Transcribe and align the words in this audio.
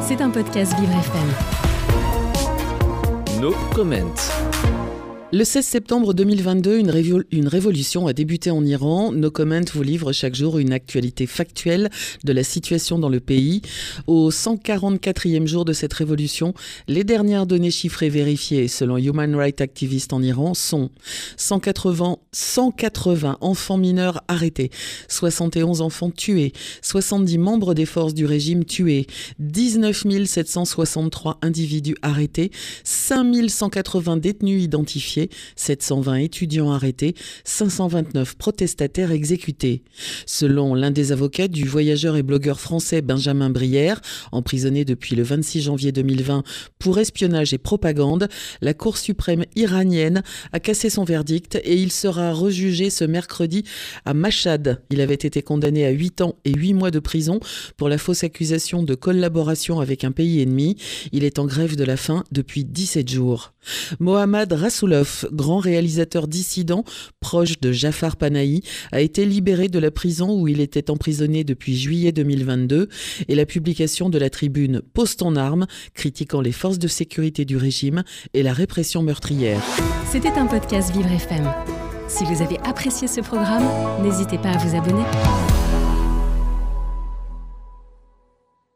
C'est 0.00 0.22
un 0.22 0.30
podcast 0.30 0.72
Vivre 0.78 0.94
FM. 0.98 1.28
No 3.42 3.52
comment. 3.74 4.14
Le 5.30 5.44
16 5.44 5.62
septembre 5.62 6.14
2022, 6.14 6.78
une, 6.78 7.48
révolution 7.48 8.06
a 8.06 8.14
débuté 8.14 8.50
en 8.50 8.64
Iran. 8.64 9.12
No 9.12 9.30
Comment 9.30 9.60
vous 9.74 9.82
livre 9.82 10.10
chaque 10.12 10.34
jour 10.34 10.56
une 10.56 10.72
actualité 10.72 11.26
factuelle 11.26 11.90
de 12.24 12.32
la 12.32 12.42
situation 12.42 12.98
dans 12.98 13.10
le 13.10 13.20
pays. 13.20 13.60
Au 14.06 14.30
144e 14.30 15.46
jour 15.46 15.66
de 15.66 15.74
cette 15.74 15.92
révolution, 15.92 16.54
les 16.86 17.04
dernières 17.04 17.46
données 17.46 17.70
chiffrées 17.70 18.08
vérifiées 18.08 18.68
selon 18.68 18.96
Human 18.96 19.36
Rights 19.36 19.60
Activists 19.60 20.14
en 20.14 20.22
Iran 20.22 20.54
sont 20.54 20.88
180, 21.36 22.16
180 22.32 23.36
enfants 23.42 23.76
mineurs 23.76 24.22
arrêtés, 24.28 24.70
71 25.08 25.82
enfants 25.82 26.10
tués, 26.10 26.54
70 26.80 27.36
membres 27.36 27.74
des 27.74 27.84
forces 27.84 28.14
du 28.14 28.24
régime 28.24 28.64
tués, 28.64 29.06
19 29.40 30.04
763 30.24 31.38
individus 31.42 31.96
arrêtés, 32.00 32.50
5180 32.82 34.16
détenus 34.16 34.64
identifiés 34.64 35.17
720 35.56 36.16
étudiants 36.16 36.70
arrêtés, 36.70 37.14
529 37.44 38.36
protestataires 38.36 39.12
exécutés. 39.12 39.82
Selon 40.26 40.74
l'un 40.74 40.90
des 40.90 41.12
avocats 41.12 41.48
du 41.48 41.64
voyageur 41.64 42.16
et 42.16 42.22
blogueur 42.22 42.60
français 42.60 43.02
Benjamin 43.02 43.50
Brière, 43.50 44.00
emprisonné 44.32 44.84
depuis 44.84 45.16
le 45.16 45.22
26 45.22 45.62
janvier 45.62 45.92
2020 45.92 46.44
pour 46.78 46.98
espionnage 46.98 47.54
et 47.54 47.58
propagande, 47.58 48.28
la 48.60 48.74
Cour 48.74 48.96
suprême 48.96 49.44
iranienne 49.56 50.22
a 50.52 50.60
cassé 50.60 50.90
son 50.90 51.04
verdict 51.04 51.56
et 51.64 51.76
il 51.76 51.92
sera 51.92 52.32
rejugé 52.32 52.90
ce 52.90 53.04
mercredi 53.04 53.64
à 54.04 54.14
Mashhad. 54.14 54.82
Il 54.90 55.00
avait 55.00 55.14
été 55.14 55.42
condamné 55.42 55.86
à 55.86 55.90
8 55.90 56.20
ans 56.20 56.36
et 56.44 56.52
8 56.52 56.74
mois 56.74 56.90
de 56.90 56.98
prison 56.98 57.40
pour 57.76 57.88
la 57.88 57.98
fausse 57.98 58.24
accusation 58.24 58.82
de 58.82 58.94
collaboration 58.94 59.80
avec 59.80 60.04
un 60.04 60.12
pays 60.12 60.40
ennemi. 60.40 60.76
Il 61.12 61.24
est 61.24 61.38
en 61.38 61.46
grève 61.46 61.76
de 61.76 61.84
la 61.84 61.96
faim 61.96 62.24
depuis 62.32 62.64
17 62.64 63.08
jours. 63.08 63.52
Mohamed 64.00 64.52
Grand 65.32 65.58
réalisateur 65.58 66.28
dissident 66.28 66.84
proche 67.20 67.60
de 67.60 67.72
Jafar 67.72 68.16
Panahi, 68.16 68.62
a 68.92 69.00
été 69.00 69.24
libéré 69.24 69.68
de 69.68 69.78
la 69.78 69.90
prison 69.90 70.40
où 70.40 70.48
il 70.48 70.60
était 70.60 70.90
emprisonné 70.90 71.44
depuis 71.44 71.76
juillet 71.76 72.12
2022 72.12 72.88
et 73.28 73.34
la 73.34 73.46
publication 73.46 74.10
de 74.10 74.18
la 74.18 74.30
tribune 74.30 74.82
Poste 74.94 75.22
en 75.22 75.36
armes 75.36 75.66
critiquant 75.94 76.40
les 76.40 76.52
forces 76.52 76.78
de 76.78 76.88
sécurité 76.88 77.44
du 77.44 77.56
régime 77.56 78.02
et 78.34 78.42
la 78.42 78.52
répression 78.52 79.02
meurtrière. 79.02 79.62
C'était 80.10 80.28
un 80.30 80.46
podcast 80.46 80.92
Vivre 80.92 81.12
FM. 81.12 81.50
Si 82.08 82.24
vous 82.24 82.42
avez 82.42 82.58
apprécié 82.64 83.06
ce 83.06 83.20
programme, 83.20 83.68
n'hésitez 84.02 84.38
pas 84.38 84.50
à 84.50 84.58
vous 84.58 84.76
abonner. 84.76 85.04